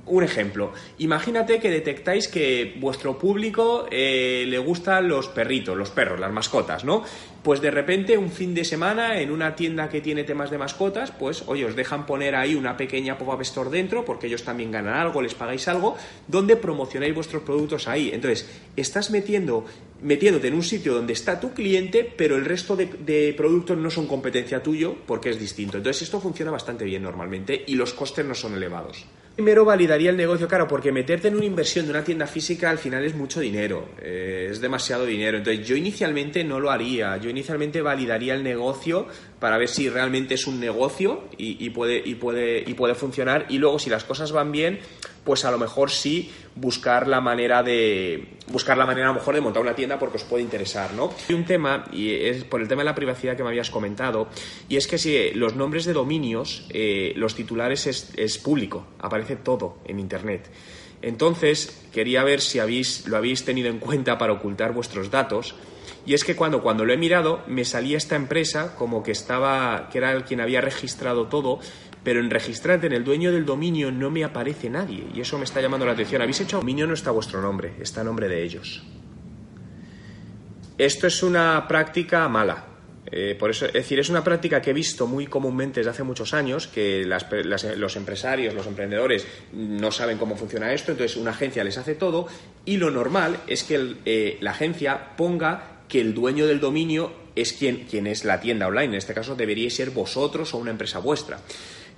Un 0.10 0.24
ejemplo, 0.24 0.74
imagínate 0.98 1.60
que 1.60 1.70
detectáis 1.70 2.28
que 2.28 2.76
vuestro 2.80 3.20
público 3.20 3.86
eh, 3.92 4.44
le 4.48 4.58
gustan 4.58 5.08
los 5.08 5.28
perritos, 5.28 5.78
los 5.78 5.92
perros, 5.92 6.20
las 6.20 6.32
mascotas, 6.32 6.84
¿no? 6.84 7.04
Pues 7.44 7.62
de 7.62 7.70
repente 7.70 8.18
un 8.18 8.32
fin 8.32 8.56
de 8.56 8.66
semana 8.66 9.20
en 9.20 9.30
una 9.30 9.56
tienda 9.56 9.88
que 9.88 10.02
tiene 10.02 10.24
temas 10.24 10.50
de 10.50 10.58
mascotas, 10.58 11.12
pues 11.12 11.44
oye, 11.46 11.64
os 11.64 11.76
dejan 11.76 12.08
poner 12.08 12.36
ahí 12.36 12.56
una 12.56 12.76
pequeña 12.76 13.20
pop-up 13.20 13.42
store 13.42 13.70
dentro 13.70 14.04
porque 14.04 14.26
ellos 14.26 14.44
también 14.44 14.72
ganan 14.72 14.96
algo, 14.96 15.22
les 15.22 15.36
pagáis 15.36 15.68
algo, 15.68 15.96
donde 16.28 16.56
promocionáis 16.56 17.14
vuestros 17.14 17.44
productos 17.44 17.88
ahí. 17.88 18.10
Entonces, 18.12 18.50
estás 18.76 19.12
metiendo 19.12 19.66
metiéndote 20.02 20.48
en 20.48 20.56
un 20.56 20.64
sitio 20.64 20.96
donde 20.96 21.14
está 21.14 21.40
tu 21.40 21.54
cliente, 21.54 22.04
pero 22.04 22.36
el 22.36 22.46
resto 22.46 22.76
de, 22.76 22.86
de, 22.86 23.34
productos 23.38 23.78
no 23.78 23.92
son 23.92 24.08
competencia 24.08 24.64
tuyo 24.64 24.96
porque 25.06 25.30
es 25.30 25.40
distinto. 25.40 25.78
Entonces 25.78 26.02
esto 26.02 26.20
funciona 26.20 26.50
bastante 26.50 26.84
bien 26.84 27.04
normalmente 27.04 27.64
y 27.68 27.76
los 27.76 27.94
costes 27.94 28.26
no 28.26 28.34
son 28.34 28.56
elevados. 28.56 29.06
Primero 29.40 29.64
validaría 29.64 30.10
el 30.10 30.18
negocio, 30.18 30.50
claro, 30.50 30.68
porque 30.68 30.92
meterte 30.92 31.30
en 31.30 31.36
una 31.38 31.46
inversión 31.46 31.86
de 31.86 31.92
una 31.92 32.04
tienda 32.04 32.28
física 32.28 32.70
al 32.70 32.78
final 32.78 33.06
es 33.06 33.16
mucho 33.16 33.40
dinero, 33.40 33.88
eh, 34.02 34.50
es 34.52 34.60
demasiado 34.60 35.06
dinero. 35.06 35.38
Entonces 35.38 35.66
yo 35.66 35.78
inicialmente 35.78 36.44
no 36.44 36.60
lo 36.60 36.70
haría, 36.70 37.16
yo 37.16 37.30
inicialmente 37.30 37.82
validaría 37.82 38.34
el 38.34 38.44
negocio 38.44 39.08
para 39.40 39.58
ver 39.58 39.70
si 39.70 39.88
realmente 39.88 40.34
es 40.34 40.46
un 40.46 40.60
negocio 40.60 41.30
y, 41.38 41.70
puede, 41.70 42.02
y, 42.04 42.16
puede, 42.16 42.66
y 42.68 42.74
puede 42.74 42.96
funcionar 42.96 43.46
y 43.48 43.60
luego 43.60 43.80
si 43.80 43.90
las 43.90 44.04
cosas 44.04 44.34
van 44.34 44.52
bien, 44.52 44.80
pues 45.24 45.46
a 45.46 45.52
lo 45.52 45.58
mejor 45.58 45.92
sí 45.92 46.32
buscar 46.56 47.08
la 47.08 47.22
manera 47.22 47.64
de 47.64 48.38
buscar 48.48 48.78
la 48.78 48.86
manera 48.86 49.08
a 49.08 49.14
lo 49.14 49.20
mejor 49.20 49.36
de 49.36 49.42
montar 49.42 49.62
una 49.62 49.76
tienda 49.76 50.00
porque 50.00 50.18
os 50.18 50.24
puede 50.24 50.44
interesar, 50.44 50.94
¿no? 50.94 51.14
Hay 51.28 51.36
un 51.36 51.46
tema 51.46 51.86
y 51.92 52.12
es 52.12 52.44
por 52.44 52.62
el 52.62 52.68
tema 52.68 52.82
de 52.82 52.86
la 52.86 52.96
privacidad 52.96 53.38
que 53.38 53.44
me 53.44 53.50
habías 53.50 53.70
comentado 53.70 54.28
y 54.68 54.78
es 54.78 54.88
que 54.88 54.98
si 54.98 55.32
los 55.32 55.56
nombres 55.56 55.86
de 55.86 55.94
dominios, 55.94 56.66
eh, 56.70 57.14
los 57.16 57.36
titulares 57.36 57.88
es, 57.88 58.12
es 58.16 58.38
público, 58.38 58.88
aparece 59.00 59.36
todo 59.36 59.78
en 59.86 60.00
internet. 60.00 60.50
Entonces, 61.02 61.82
quería 61.94 62.24
ver 62.24 62.42
si 62.42 62.60
habéis, 62.60 63.08
lo 63.08 63.18
habéis 63.18 63.46
tenido 63.46 63.70
en 63.70 63.80
cuenta 63.80 64.18
para 64.18 64.34
ocultar 64.34 64.74
vuestros 64.74 65.10
datos. 65.10 65.56
Y 66.06 66.14
es 66.14 66.24
que 66.24 66.36
cuando, 66.36 66.62
cuando 66.62 66.86
lo 66.86 66.94
he 66.94 66.98
mirado, 66.98 67.42
me 67.48 67.66
salía 67.66 67.98
esta 67.98 68.16
empresa 68.16 68.76
como 68.76 69.04
que 69.04 69.12
estaba, 69.12 69.90
que 69.92 70.00
era 70.00 70.12
el 70.12 70.24
quien 70.24 70.42
había 70.42 70.62
registrado 70.62 71.28
todo, 71.28 71.60
pero 72.04 72.20
en 72.20 72.30
registrarte 72.30 72.88
en 72.88 72.94
el 72.94 73.04
dueño 73.04 73.32
del 73.32 73.46
dominio 73.46 73.92
no 73.92 74.10
me 74.10 74.24
aparece 74.24 74.70
nadie. 74.70 75.06
Y 75.14 75.22
eso 75.22 75.38
me 75.38 75.44
está 75.44 75.62
llamando 75.62 75.86
la 75.86 75.94
atención. 75.94 76.22
Habéis 76.22 76.42
hecho 76.42 76.58
dominio, 76.58 76.88
no 76.88 76.94
está 76.94 77.12
vuestro 77.12 77.42
nombre, 77.42 77.74
está 77.80 78.02
a 78.02 78.04
nombre 78.04 78.28
de 78.28 78.44
ellos. 78.44 78.84
Esto 80.78 81.08
es 81.08 81.24
una 81.24 81.68
práctica 81.68 82.28
mala. 82.30 82.66
Eh, 83.12 83.36
por 83.38 83.50
eso, 83.50 83.66
es 83.66 83.74
decir, 83.74 84.00
es 84.00 84.10
una 84.10 84.24
práctica 84.24 84.62
que 84.62 84.70
he 84.70 84.74
visto 84.74 85.08
muy 85.08 85.26
comúnmente 85.26 85.80
desde 85.80 85.92
hace 85.92 86.04
muchos 86.04 86.34
años, 86.34 86.68
que 86.68 87.06
los 87.06 87.96
empresarios, 87.96 88.54
los 88.54 88.68
emprendedores 88.68 89.26
no 89.52 89.92
saben 89.92 90.18
cómo 90.18 90.36
funciona 90.36 90.72
esto, 90.74 90.92
entonces 90.92 91.18
una 91.18 91.32
agencia 91.32 91.64
les 91.64 91.78
hace 91.78 91.96
todo 91.96 92.28
y 92.66 92.78
lo 92.78 92.92
normal 92.92 93.38
es 93.48 93.64
que 93.64 93.96
eh, 94.06 94.38
la 94.42 94.52
agencia 94.52 95.16
ponga 95.18 95.82
que 95.88 96.00
el 96.00 96.14
dueño 96.14 96.46
del 96.46 96.60
dominio 96.60 97.12
es 97.36 97.54
quien, 97.54 97.86
quien 97.90 98.06
es 98.06 98.26
la 98.26 98.40
tienda 98.40 98.68
online. 98.68 98.88
En 98.88 98.96
este 98.96 99.14
caso 99.14 99.36
deberíais 99.36 99.76
ser 99.76 99.90
vosotros 99.90 100.54
o 100.54 100.58
una 100.58 100.72
empresa 100.72 101.00
vuestra. 101.00 101.40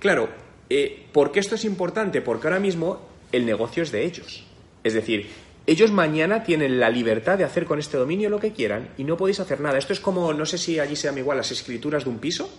Claro, 0.02 0.28
eh, 0.68 1.06
¿por 1.12 1.30
qué 1.30 1.38
esto 1.38 1.54
es 1.54 1.64
importante? 1.64 2.22
Porque 2.22 2.48
ahora 2.48 2.58
mismo 2.58 3.08
el 3.30 3.46
negocio 3.46 3.84
es 3.84 3.92
de 3.92 4.04
ellos. 4.04 4.42
Es 4.82 4.94
decir, 4.94 5.28
ellos 5.64 5.92
mañana 5.92 6.42
tienen 6.42 6.80
la 6.80 6.90
libertad 6.90 7.38
de 7.38 7.44
hacer 7.44 7.66
con 7.66 7.78
este 7.78 7.98
dominio 7.98 8.28
lo 8.28 8.40
que 8.40 8.52
quieran 8.52 8.88
y 8.98 9.04
no 9.04 9.16
podéis 9.16 9.38
hacer 9.38 9.60
nada. 9.60 9.78
Esto 9.78 9.92
es 9.92 10.00
como, 10.00 10.34
no 10.34 10.44
sé 10.44 10.58
si 10.58 10.80
allí 10.80 10.96
se 10.96 11.06
llama 11.06 11.20
igual 11.20 11.36
las 11.36 11.52
escrituras 11.52 12.02
de 12.02 12.10
un 12.10 12.18
piso. 12.18 12.50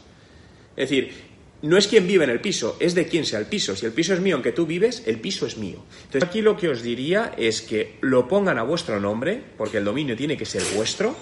Es 0.77 0.89
decir, 0.89 1.12
no 1.63 1.75
es 1.75 1.89
quien 1.89 2.07
vive 2.07 2.23
en 2.23 2.29
el 2.29 2.39
piso, 2.39 2.77
es 2.79 2.95
de 2.95 3.07
quién 3.07 3.25
sea 3.25 3.39
el 3.39 3.47
piso. 3.47 3.75
Si 3.75 3.85
el 3.85 3.91
piso 3.91 4.13
es 4.13 4.21
mío, 4.21 4.35
aunque 4.35 4.53
tú 4.53 4.65
vives, 4.65 5.03
el 5.05 5.19
piso 5.19 5.45
es 5.45 5.57
mío. 5.57 5.83
Entonces 6.05 6.23
aquí 6.23 6.41
lo 6.41 6.55
que 6.55 6.69
os 6.69 6.81
diría 6.81 7.33
es 7.35 7.62
que 7.62 7.97
lo 8.00 8.25
pongan 8.25 8.57
a 8.57 8.63
vuestro 8.63 9.01
nombre, 9.01 9.43
porque 9.57 9.79
el 9.79 9.83
dominio 9.83 10.15
tiene 10.15 10.38
que 10.38 10.45
ser 10.45 10.63
vuestro, 10.77 11.13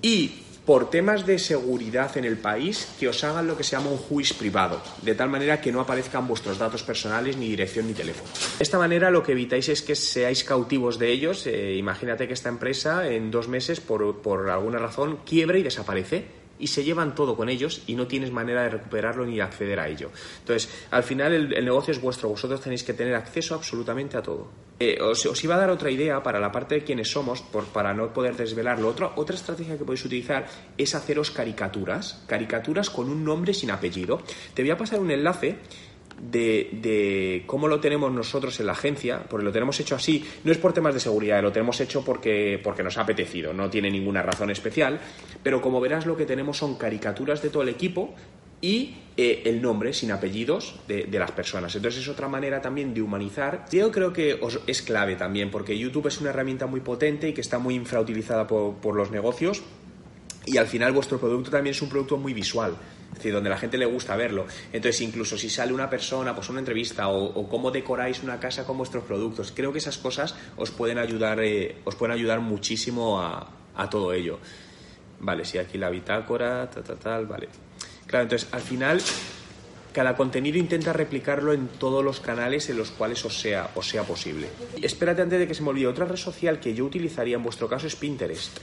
y 0.00 0.30
por 0.68 0.90
temas 0.90 1.24
de 1.24 1.38
seguridad 1.38 2.14
en 2.18 2.26
el 2.26 2.36
país, 2.36 2.94
que 3.00 3.08
os 3.08 3.24
hagan 3.24 3.46
lo 3.46 3.56
que 3.56 3.64
se 3.64 3.74
llama 3.74 3.88
un 3.88 3.96
juiz 3.96 4.34
privado, 4.34 4.82
de 5.00 5.14
tal 5.14 5.30
manera 5.30 5.62
que 5.62 5.72
no 5.72 5.80
aparezcan 5.80 6.28
vuestros 6.28 6.58
datos 6.58 6.82
personales, 6.82 7.38
ni 7.38 7.48
dirección, 7.48 7.86
ni 7.86 7.94
teléfono. 7.94 8.28
De 8.58 8.62
esta 8.62 8.76
manera 8.76 9.10
lo 9.10 9.22
que 9.22 9.32
evitáis 9.32 9.70
es 9.70 9.80
que 9.80 9.96
seáis 9.96 10.44
cautivos 10.44 10.98
de 10.98 11.10
ellos. 11.10 11.46
Eh, 11.46 11.76
imagínate 11.76 12.28
que 12.28 12.34
esta 12.34 12.50
empresa 12.50 13.08
en 13.08 13.30
dos 13.30 13.48
meses, 13.48 13.80
por, 13.80 14.18
por 14.18 14.50
alguna 14.50 14.78
razón, 14.78 15.20
quiebre 15.24 15.60
y 15.60 15.62
desaparece 15.62 16.26
y 16.58 16.66
se 16.66 16.84
llevan 16.84 17.14
todo 17.14 17.36
con 17.36 17.48
ellos 17.48 17.82
y 17.86 17.94
no 17.94 18.06
tienes 18.06 18.30
manera 18.30 18.62
de 18.62 18.70
recuperarlo 18.70 19.26
ni 19.26 19.40
acceder 19.40 19.80
a 19.80 19.88
ello. 19.88 20.10
Entonces, 20.40 20.70
al 20.90 21.02
final 21.02 21.32
el, 21.32 21.64
negocio 21.64 21.92
es 21.92 22.00
vuestro, 22.00 22.28
vosotros 22.28 22.60
tenéis 22.60 22.82
que 22.82 22.94
tener 22.94 23.14
acceso 23.14 23.54
absolutamente 23.54 24.16
a 24.16 24.22
todo. 24.22 24.48
Eh, 24.80 24.98
os, 25.02 25.26
os 25.26 25.42
iba 25.42 25.56
a 25.56 25.58
dar 25.58 25.70
otra 25.70 25.90
idea 25.90 26.22
para 26.22 26.38
la 26.38 26.52
parte 26.52 26.76
de 26.76 26.84
quiénes 26.84 27.10
somos, 27.10 27.42
por, 27.42 27.64
para 27.66 27.92
no 27.92 28.12
poder 28.12 28.36
desvelarlo. 28.36 28.88
Otra, 28.88 29.12
otra 29.16 29.34
estrategia 29.34 29.76
que 29.76 29.84
podéis 29.84 30.04
utilizar 30.04 30.46
es 30.76 30.94
haceros 30.94 31.30
caricaturas, 31.30 32.22
caricaturas 32.26 32.88
con 32.88 33.08
un 33.08 33.24
nombre 33.24 33.54
sin 33.54 33.70
apellido. 33.70 34.22
Te 34.54 34.62
voy 34.62 34.70
a 34.70 34.78
pasar 34.78 35.00
un 35.00 35.10
enlace 35.10 35.58
de, 36.20 36.70
de, 36.72 37.42
cómo 37.46 37.68
lo 37.68 37.80
tenemos 37.80 38.12
nosotros 38.12 38.58
en 38.60 38.66
la 38.66 38.72
agencia, 38.72 39.22
porque 39.28 39.44
lo 39.44 39.52
tenemos 39.52 39.78
hecho 39.80 39.94
así, 39.94 40.24
no 40.44 40.52
es 40.52 40.58
por 40.58 40.72
temas 40.72 40.94
de 40.94 41.00
seguridad, 41.00 41.42
lo 41.42 41.52
tenemos 41.52 41.80
hecho 41.80 42.04
porque, 42.04 42.60
porque 42.62 42.82
nos 42.82 42.98
ha 42.98 43.02
apetecido, 43.02 43.52
no 43.52 43.70
tiene 43.70 43.90
ninguna 43.90 44.22
razón 44.22 44.50
especial, 44.50 45.00
pero 45.42 45.60
como 45.60 45.80
verás 45.80 46.06
lo 46.06 46.16
que 46.16 46.26
tenemos 46.26 46.56
son 46.56 46.76
caricaturas 46.76 47.42
de 47.42 47.50
todo 47.50 47.62
el 47.62 47.68
equipo 47.68 48.14
y 48.60 48.96
eh, 49.16 49.42
el 49.46 49.62
nombre 49.62 49.92
sin 49.92 50.10
apellidos 50.10 50.80
de, 50.88 51.04
de, 51.04 51.18
las 51.18 51.30
personas. 51.30 51.74
Entonces 51.74 52.02
es 52.02 52.08
otra 52.08 52.28
manera 52.28 52.60
también 52.60 52.92
de 52.94 53.02
humanizar. 53.02 53.66
Yo 53.70 53.90
creo 53.90 54.12
que 54.12 54.34
os, 54.34 54.60
es 54.66 54.82
clave 54.82 55.16
también, 55.16 55.50
porque 55.50 55.78
YouTube 55.78 56.08
es 56.08 56.20
una 56.20 56.30
herramienta 56.30 56.66
muy 56.66 56.80
potente 56.80 57.28
y 57.28 57.32
que 57.32 57.40
está 57.40 57.58
muy 57.58 57.74
infrautilizada 57.74 58.46
por, 58.46 58.74
por 58.76 58.96
los 58.96 59.10
negocios. 59.10 59.62
Y 60.48 60.56
al 60.56 60.66
final 60.66 60.92
vuestro 60.92 61.18
producto 61.18 61.50
también 61.50 61.74
es 61.74 61.82
un 61.82 61.90
producto 61.90 62.16
muy 62.16 62.32
visual. 62.32 62.74
Es 63.10 63.18
decir, 63.18 63.34
donde 63.34 63.50
la 63.50 63.58
gente 63.58 63.76
le 63.76 63.84
gusta 63.84 64.16
verlo. 64.16 64.46
Entonces, 64.72 65.00
incluso 65.02 65.36
si 65.36 65.50
sale 65.50 65.74
una 65.74 65.90
persona, 65.90 66.34
pues 66.34 66.48
una 66.48 66.60
entrevista, 66.60 67.08
o, 67.08 67.48
cómo 67.48 67.70
decoráis 67.70 68.22
una 68.22 68.40
casa 68.40 68.64
con 68.64 68.78
vuestros 68.78 69.04
productos, 69.04 69.52
creo 69.54 69.72
que 69.72 69.78
esas 69.78 69.98
cosas 69.98 70.34
os 70.56 70.70
pueden 70.70 70.98
ayudar, 70.98 71.40
eh, 71.40 71.76
os 71.84 71.96
pueden 71.96 72.14
ayudar 72.14 72.40
muchísimo 72.40 73.20
a, 73.20 73.50
todo 73.90 74.12
ello. 74.12 74.38
Vale, 75.20 75.44
sí, 75.44 75.58
aquí 75.58 75.78
la 75.78 75.90
bitácora, 75.90 76.68
tal, 76.70 76.82
tal, 76.82 76.98
tal, 76.98 77.26
vale. 77.26 77.48
Claro, 78.06 78.24
entonces, 78.24 78.48
al 78.52 78.60
final, 78.60 79.00
cada 79.92 80.16
contenido 80.16 80.58
intenta 80.58 80.92
replicarlo 80.92 81.52
en 81.52 81.68
todos 81.68 82.02
los 82.02 82.20
canales 82.20 82.70
en 82.70 82.78
los 82.78 82.90
cuales 82.90 83.24
os 83.24 83.38
sea, 83.38 83.70
os 83.74 83.86
sea 83.86 84.04
posible. 84.04 84.48
Espérate 84.80 85.22
antes 85.22 85.38
de 85.38 85.46
que 85.46 85.54
se 85.54 85.62
me 85.62 85.68
olvide, 85.68 85.88
otra 85.88 86.06
red 86.06 86.16
social 86.16 86.58
que 86.58 86.74
yo 86.74 86.84
utilizaría 86.84 87.36
en 87.36 87.42
vuestro 87.42 87.68
caso 87.68 87.86
es 87.86 87.96
Pinterest. 87.96 88.58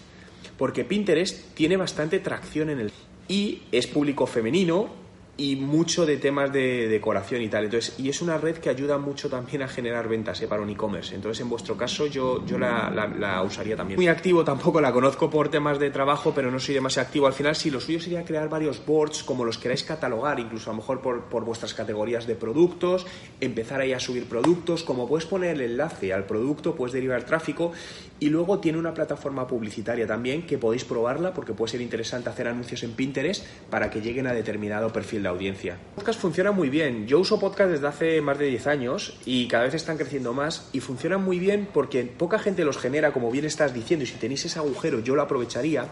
Porque 0.57 0.85
Pinterest 0.85 1.53
tiene 1.53 1.77
bastante 1.77 2.19
tracción 2.19 2.69
en 2.69 2.79
el 2.79 2.91
y 3.27 3.63
es 3.71 3.87
público 3.87 4.27
femenino 4.27 5.05
y 5.37 5.57
mucho 5.57 6.05
de 6.05 6.17
temas 6.17 6.51
de 6.53 6.87
decoración 6.87 7.41
y 7.41 7.49
tal. 7.49 7.65
Entonces, 7.65 7.99
y 7.99 8.09
es 8.09 8.21
una 8.21 8.37
red 8.37 8.57
que 8.57 8.69
ayuda 8.69 8.97
mucho 8.97 9.29
también 9.29 9.63
a 9.63 9.67
generar 9.67 10.07
ventas 10.07 10.41
¿eh? 10.41 10.47
para 10.47 10.61
un 10.61 10.69
e-commerce. 10.69 11.13
Entonces, 11.13 11.41
en 11.41 11.49
vuestro 11.49 11.75
caso, 11.75 12.07
yo, 12.07 12.45
yo 12.45 12.57
la, 12.57 12.89
la, 12.89 13.41
usaría 13.43 13.75
también. 13.75 13.97
Muy 13.97 14.07
activo 14.07 14.43
tampoco, 14.43 14.79
la 14.79 14.93
conozco 14.93 15.29
por 15.29 15.49
temas 15.49 15.77
de 15.77 15.89
trabajo, 15.89 16.31
pero 16.33 16.49
no 16.51 16.59
soy 16.59 16.75
demasiado 16.75 17.07
activo. 17.07 17.27
Al 17.27 17.33
final, 17.33 17.55
sí, 17.55 17.69
lo 17.69 17.81
suyo 17.81 17.99
sería 17.99 18.23
crear 18.23 18.47
varios 18.47 18.85
boards, 18.85 19.23
como 19.23 19.43
los 19.43 19.57
queráis 19.57 19.83
catalogar, 19.83 20.39
incluso 20.39 20.69
a 20.69 20.73
lo 20.73 20.77
mejor 20.77 21.01
por, 21.01 21.23
por 21.25 21.43
vuestras 21.43 21.73
categorías 21.73 22.25
de 22.27 22.35
productos, 22.35 23.05
empezar 23.41 23.81
ahí 23.81 23.91
a 23.91 23.99
subir 23.99 24.29
productos. 24.29 24.83
Como 24.83 25.07
puedes 25.07 25.25
poner 25.25 25.55
el 25.55 25.61
enlace 25.61 26.13
al 26.13 26.25
producto, 26.25 26.75
puedes 26.75 26.93
derivar 26.93 27.23
tráfico. 27.23 27.73
Y 28.19 28.29
luego 28.29 28.59
tiene 28.59 28.77
una 28.77 28.93
plataforma 28.93 29.45
publicitaria 29.45 30.07
también 30.07 30.47
que 30.47 30.57
podéis 30.57 30.85
probarla 30.85 31.33
porque 31.33 31.53
puede 31.53 31.71
ser 31.71 31.81
interesante 31.81 32.29
hacer 32.29 32.47
anuncios 32.47 32.83
en 32.83 32.93
Pinterest 32.93 33.45
para 33.69 33.89
que 33.89 34.01
lleguen 34.01 34.27
a 34.27 34.33
determinado 34.33 34.93
perfil 34.93 35.23
de 35.23 35.29
audiencia. 35.29 35.77
Podcast 35.95 36.19
funciona 36.19 36.51
muy 36.51 36.69
bien. 36.69 37.07
Yo 37.07 37.19
uso 37.19 37.39
podcast 37.39 37.71
desde 37.71 37.87
hace 37.87 38.21
más 38.21 38.39
de 38.39 38.45
10 38.45 38.67
años 38.67 39.17
y 39.25 39.47
cada 39.49 39.65
vez 39.65 39.73
están 39.73 39.97
creciendo 39.97 40.33
más 40.33 40.69
y 40.71 40.79
funcionan 40.79 41.23
muy 41.23 41.39
bien 41.39 41.67
porque 41.73 42.03
poca 42.03 42.39
gente 42.39 42.63
los 42.63 42.77
genera, 42.77 43.11
como 43.11 43.31
bien 43.31 43.45
estás 43.45 43.73
diciendo, 43.73 44.03
y 44.03 44.07
si 44.07 44.15
tenéis 44.15 44.45
ese 44.45 44.59
agujero 44.59 44.99
yo 44.99 45.15
lo 45.15 45.21
aprovecharía 45.21 45.87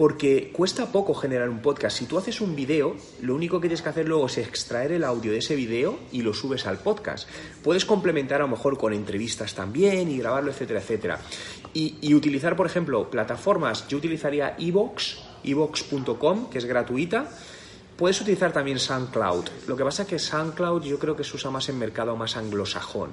porque 0.00 0.50
cuesta 0.50 0.86
poco 0.86 1.12
generar 1.12 1.50
un 1.50 1.60
podcast. 1.60 1.98
Si 1.98 2.06
tú 2.06 2.16
haces 2.16 2.40
un 2.40 2.56
video, 2.56 2.96
lo 3.20 3.34
único 3.34 3.60
que 3.60 3.68
tienes 3.68 3.82
que 3.82 3.90
hacer 3.90 4.08
luego 4.08 4.28
es 4.28 4.38
extraer 4.38 4.92
el 4.92 5.04
audio 5.04 5.30
de 5.30 5.36
ese 5.36 5.54
video 5.54 5.98
y 6.10 6.22
lo 6.22 6.32
subes 6.32 6.66
al 6.66 6.78
podcast. 6.78 7.28
Puedes 7.62 7.84
complementar 7.84 8.40
a 8.40 8.44
lo 8.44 8.48
mejor 8.48 8.78
con 8.78 8.94
entrevistas 8.94 9.54
también 9.54 10.10
y 10.10 10.16
grabarlo, 10.16 10.52
etcétera, 10.52 10.80
etcétera. 10.80 11.20
Y, 11.74 12.14
utilizar, 12.14 12.56
por 12.56 12.64
ejemplo, 12.64 13.10
plataformas. 13.10 13.88
Yo 13.88 13.98
utilizaría 13.98 14.56
evox, 14.58 15.18
evox.com, 15.44 16.48
que 16.48 16.56
es 16.56 16.64
gratuita. 16.64 17.28
Puedes 18.00 18.18
utilizar 18.18 18.50
también 18.50 18.78
SoundCloud. 18.78 19.44
Lo 19.68 19.76
que 19.76 19.84
pasa 19.84 20.04
es 20.04 20.08
que 20.08 20.18
SoundCloud 20.18 20.84
yo 20.84 20.98
creo 20.98 21.14
que 21.14 21.22
se 21.22 21.36
usa 21.36 21.50
más 21.50 21.68
en 21.68 21.78
mercado 21.78 22.16
más 22.16 22.34
anglosajón. 22.34 23.10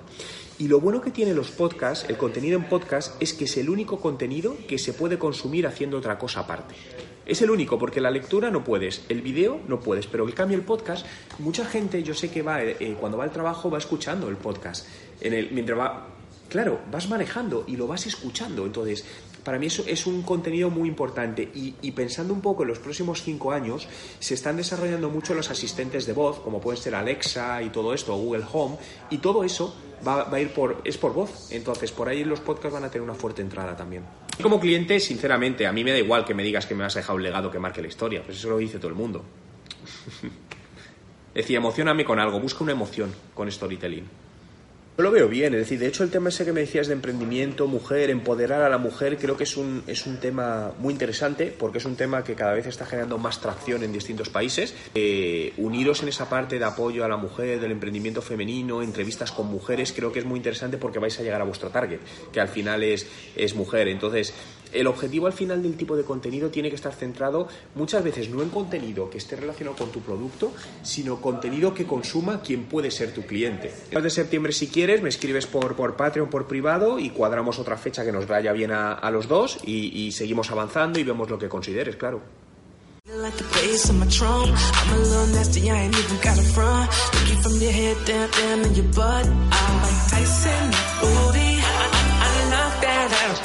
Y 0.59 0.69
lo 0.69 0.79
bueno 0.79 1.01
que 1.01 1.11
tiene 1.11 1.33
los 1.33 1.51
podcasts, 1.51 2.09
el 2.09 2.15
contenido 2.15 2.57
en 2.57 2.69
podcast, 2.69 3.21
es 3.21 3.33
que 3.33 3.43
es 3.43 3.57
el 3.57 3.69
único 3.69 3.99
contenido 3.99 4.55
que 4.65 4.77
se 4.77 4.93
puede 4.93 5.19
consumir 5.19 5.67
haciendo 5.67 5.97
otra 5.97 6.17
cosa 6.17 6.39
aparte. 6.39 6.73
Es 7.25 7.41
el 7.41 7.51
único, 7.51 7.77
porque 7.77 7.99
la 7.99 8.09
lectura 8.09 8.49
no 8.49 8.63
puedes, 8.63 9.03
el 9.09 9.21
vídeo 9.21 9.59
no 9.67 9.81
puedes, 9.81 10.07
pero 10.07 10.25
en 10.25 10.31
cambio 10.31 10.55
el 10.55 10.63
podcast, 10.63 11.05
mucha 11.39 11.65
gente 11.65 12.01
yo 12.01 12.13
sé 12.13 12.31
que 12.31 12.41
va, 12.41 12.63
eh, 12.63 12.95
cuando 12.97 13.17
va 13.17 13.25
al 13.25 13.31
trabajo 13.31 13.69
va 13.69 13.79
escuchando 13.79 14.29
el 14.29 14.37
podcast. 14.37 14.87
En 15.19 15.33
el, 15.33 15.51
mientras 15.51 15.77
va, 15.77 16.07
claro, 16.47 16.79
vas 16.89 17.09
manejando 17.09 17.65
y 17.67 17.75
lo 17.75 17.87
vas 17.87 18.07
escuchando. 18.07 18.65
Entonces, 18.65 19.03
para 19.47 19.59
mí 19.59 19.67
eso 19.67 19.85
es 19.87 20.05
un 20.05 20.23
contenido 20.23 20.69
muy 20.69 20.89
importante 20.89 21.49
y, 21.55 21.91
pensando 21.93 22.33
un 22.33 22.41
poco 22.41 22.63
en 22.63 22.67
los 22.67 22.79
próximos 22.79 23.23
cinco 23.23 23.53
años, 23.53 23.87
se 24.19 24.33
están 24.33 24.57
desarrollando 24.57 25.09
mucho 25.09 25.33
los 25.33 25.49
asistentes 25.49 26.05
de 26.05 26.11
voz, 26.11 26.41
como 26.41 26.59
pueden 26.59 26.81
ser 26.81 26.95
Alexa 26.95 27.63
y 27.63 27.69
todo 27.69 27.93
esto, 27.93 28.13
Google 28.13 28.43
Home, 28.51 28.75
y 29.09 29.19
todo 29.19 29.45
eso 29.45 29.73
va, 30.05 30.29
a 30.29 30.39
ir 30.41 30.49
por, 30.51 30.81
es 30.83 30.97
por 30.97 31.13
voz. 31.13 31.49
Entonces, 31.49 31.93
por 31.93 32.09
ahí 32.09 32.25
los 32.25 32.41
podcasts 32.41 32.73
van 32.73 32.83
a 32.83 32.91
tener 32.91 33.07
una 33.07 33.17
fuerte 33.17 33.41
entrada 33.41 33.73
también. 33.73 34.03
Como 34.43 34.59
cliente, 34.59 34.99
sinceramente, 34.99 35.65
a 35.65 35.71
mí 35.71 35.81
me 35.81 35.91
da 35.91 35.97
igual 35.97 36.25
que 36.25 36.33
me 36.33 36.43
digas 36.43 36.65
que 36.65 36.75
me 36.75 36.83
has 36.83 36.95
dejado 36.95 37.15
un 37.15 37.23
legado 37.23 37.49
que 37.49 37.57
marque 37.57 37.81
la 37.81 37.87
historia, 37.87 38.23
pues 38.25 38.39
eso 38.39 38.49
lo 38.49 38.57
dice 38.57 38.79
todo 38.79 38.89
el 38.89 38.95
mundo. 38.95 39.23
decir, 41.33 41.55
emocioname 41.55 42.03
con 42.03 42.19
algo, 42.19 42.37
busca 42.41 42.65
una 42.65 42.73
emoción 42.73 43.15
con 43.33 43.49
storytelling. 43.49 44.26
Yo 44.97 45.03
lo 45.03 45.11
veo 45.11 45.27
bien, 45.27 45.53
es 45.53 45.59
decir, 45.59 45.77
de 45.77 45.85
hecho 45.85 46.03
el 46.03 46.09
tema 46.09 46.29
ese 46.29 46.43
que 46.43 46.51
me 46.51 46.61
decías 46.61 46.87
de 46.87 46.93
emprendimiento, 46.93 47.67
mujer, 47.67 48.09
empoderar 48.09 48.63
a 48.63 48.69
la 48.69 48.79
mujer, 48.79 49.19
creo 49.19 49.37
que 49.37 49.43
es 49.43 49.55
un, 49.55 49.83
es 49.85 50.07
un 50.07 50.19
tema 50.19 50.71
muy 50.79 50.91
interesante 50.91 51.53
porque 51.55 51.77
es 51.77 51.85
un 51.85 51.95
tema 51.95 52.23
que 52.23 52.33
cada 52.33 52.53
vez 52.53 52.65
está 52.65 52.83
generando 52.87 53.19
más 53.19 53.39
tracción 53.39 53.83
en 53.83 53.93
distintos 53.93 54.29
países. 54.29 54.73
Eh, 54.95 55.53
uniros 55.57 56.01
en 56.01 56.09
esa 56.09 56.27
parte 56.27 56.57
de 56.57 56.65
apoyo 56.65 57.05
a 57.05 57.07
la 57.07 57.15
mujer, 57.15 57.59
del 57.59 57.73
emprendimiento 57.73 58.23
femenino, 58.23 58.81
entrevistas 58.81 59.31
con 59.31 59.45
mujeres, 59.45 59.93
creo 59.93 60.11
que 60.11 60.17
es 60.17 60.25
muy 60.25 60.37
interesante 60.37 60.77
porque 60.77 60.97
vais 60.97 61.19
a 61.19 61.21
llegar 61.21 61.41
a 61.41 61.43
vuestro 61.43 61.69
target, 61.69 61.99
que 62.33 62.39
al 62.39 62.49
final 62.49 62.81
es, 62.81 63.05
es 63.35 63.53
mujer. 63.53 63.89
Entonces, 63.89 64.33
el 64.73 64.87
objetivo 64.87 65.27
al 65.27 65.33
final 65.33 65.61
del 65.63 65.75
tipo 65.75 65.95
de 65.95 66.03
contenido 66.03 66.49
tiene 66.49 66.69
que 66.69 66.75
estar 66.75 66.93
centrado 66.93 67.47
muchas 67.75 68.03
veces 68.03 68.29
no 68.29 68.41
en 68.41 68.49
contenido 68.49 69.09
que 69.09 69.17
esté 69.17 69.35
relacionado 69.35 69.77
con 69.77 69.91
tu 69.91 70.01
producto, 70.01 70.51
sino 70.83 71.21
contenido 71.21 71.73
que 71.73 71.85
consuma 71.85 72.41
quien 72.41 72.65
puede 72.65 72.91
ser 72.91 73.13
tu 73.13 73.23
cliente. 73.23 73.73
El 73.91 74.03
de 74.03 74.09
septiembre, 74.09 74.53
si 74.53 74.67
quieres, 74.67 75.01
me 75.01 75.09
escribes 75.09 75.47
por, 75.47 75.75
por 75.75 75.95
Patreon, 75.95 76.29
por 76.29 76.47
privado 76.47 76.99
y 76.99 77.09
cuadramos 77.09 77.59
otra 77.59 77.77
fecha 77.77 78.03
que 78.05 78.11
nos 78.11 78.27
vaya 78.27 78.51
bien 78.53 78.71
a, 78.71 78.93
a 78.93 79.11
los 79.11 79.27
dos 79.27 79.57
y, 79.63 80.05
y 80.05 80.11
seguimos 80.11 80.51
avanzando 80.51 80.99
y 80.99 81.03
vemos 81.03 81.29
lo 81.29 81.37
que 81.37 81.49
consideres, 81.49 81.95
claro. 81.95 82.21
Like 83.09 83.37
the 83.37 83.93
my 83.93 84.05
trunk. 84.07 84.51
I'm 84.51 84.93
a 84.93 84.97
little 84.97 85.27
nasty, 85.27 85.71
I 85.71 85.83
ain't 85.83 85.97
even 85.97 86.17
got 86.17 86.37
a 86.37 86.43
front. 86.43 86.91
Looking 87.13 87.41
from 87.41 87.53
your 87.61 87.71
head 87.71 87.95
down, 88.05 88.29
down 88.31 88.65
in 88.65 88.75
your 88.75 88.93
butt. 88.93 89.25
I'm 89.25 89.81
like 89.81 90.11
Tyson, 90.11 90.71
booty. 90.99 91.55
I, 91.55 91.71
I, 91.71 91.89
I 92.19 92.49
love 92.51 92.81
that 92.81 93.09
ass 93.23 93.39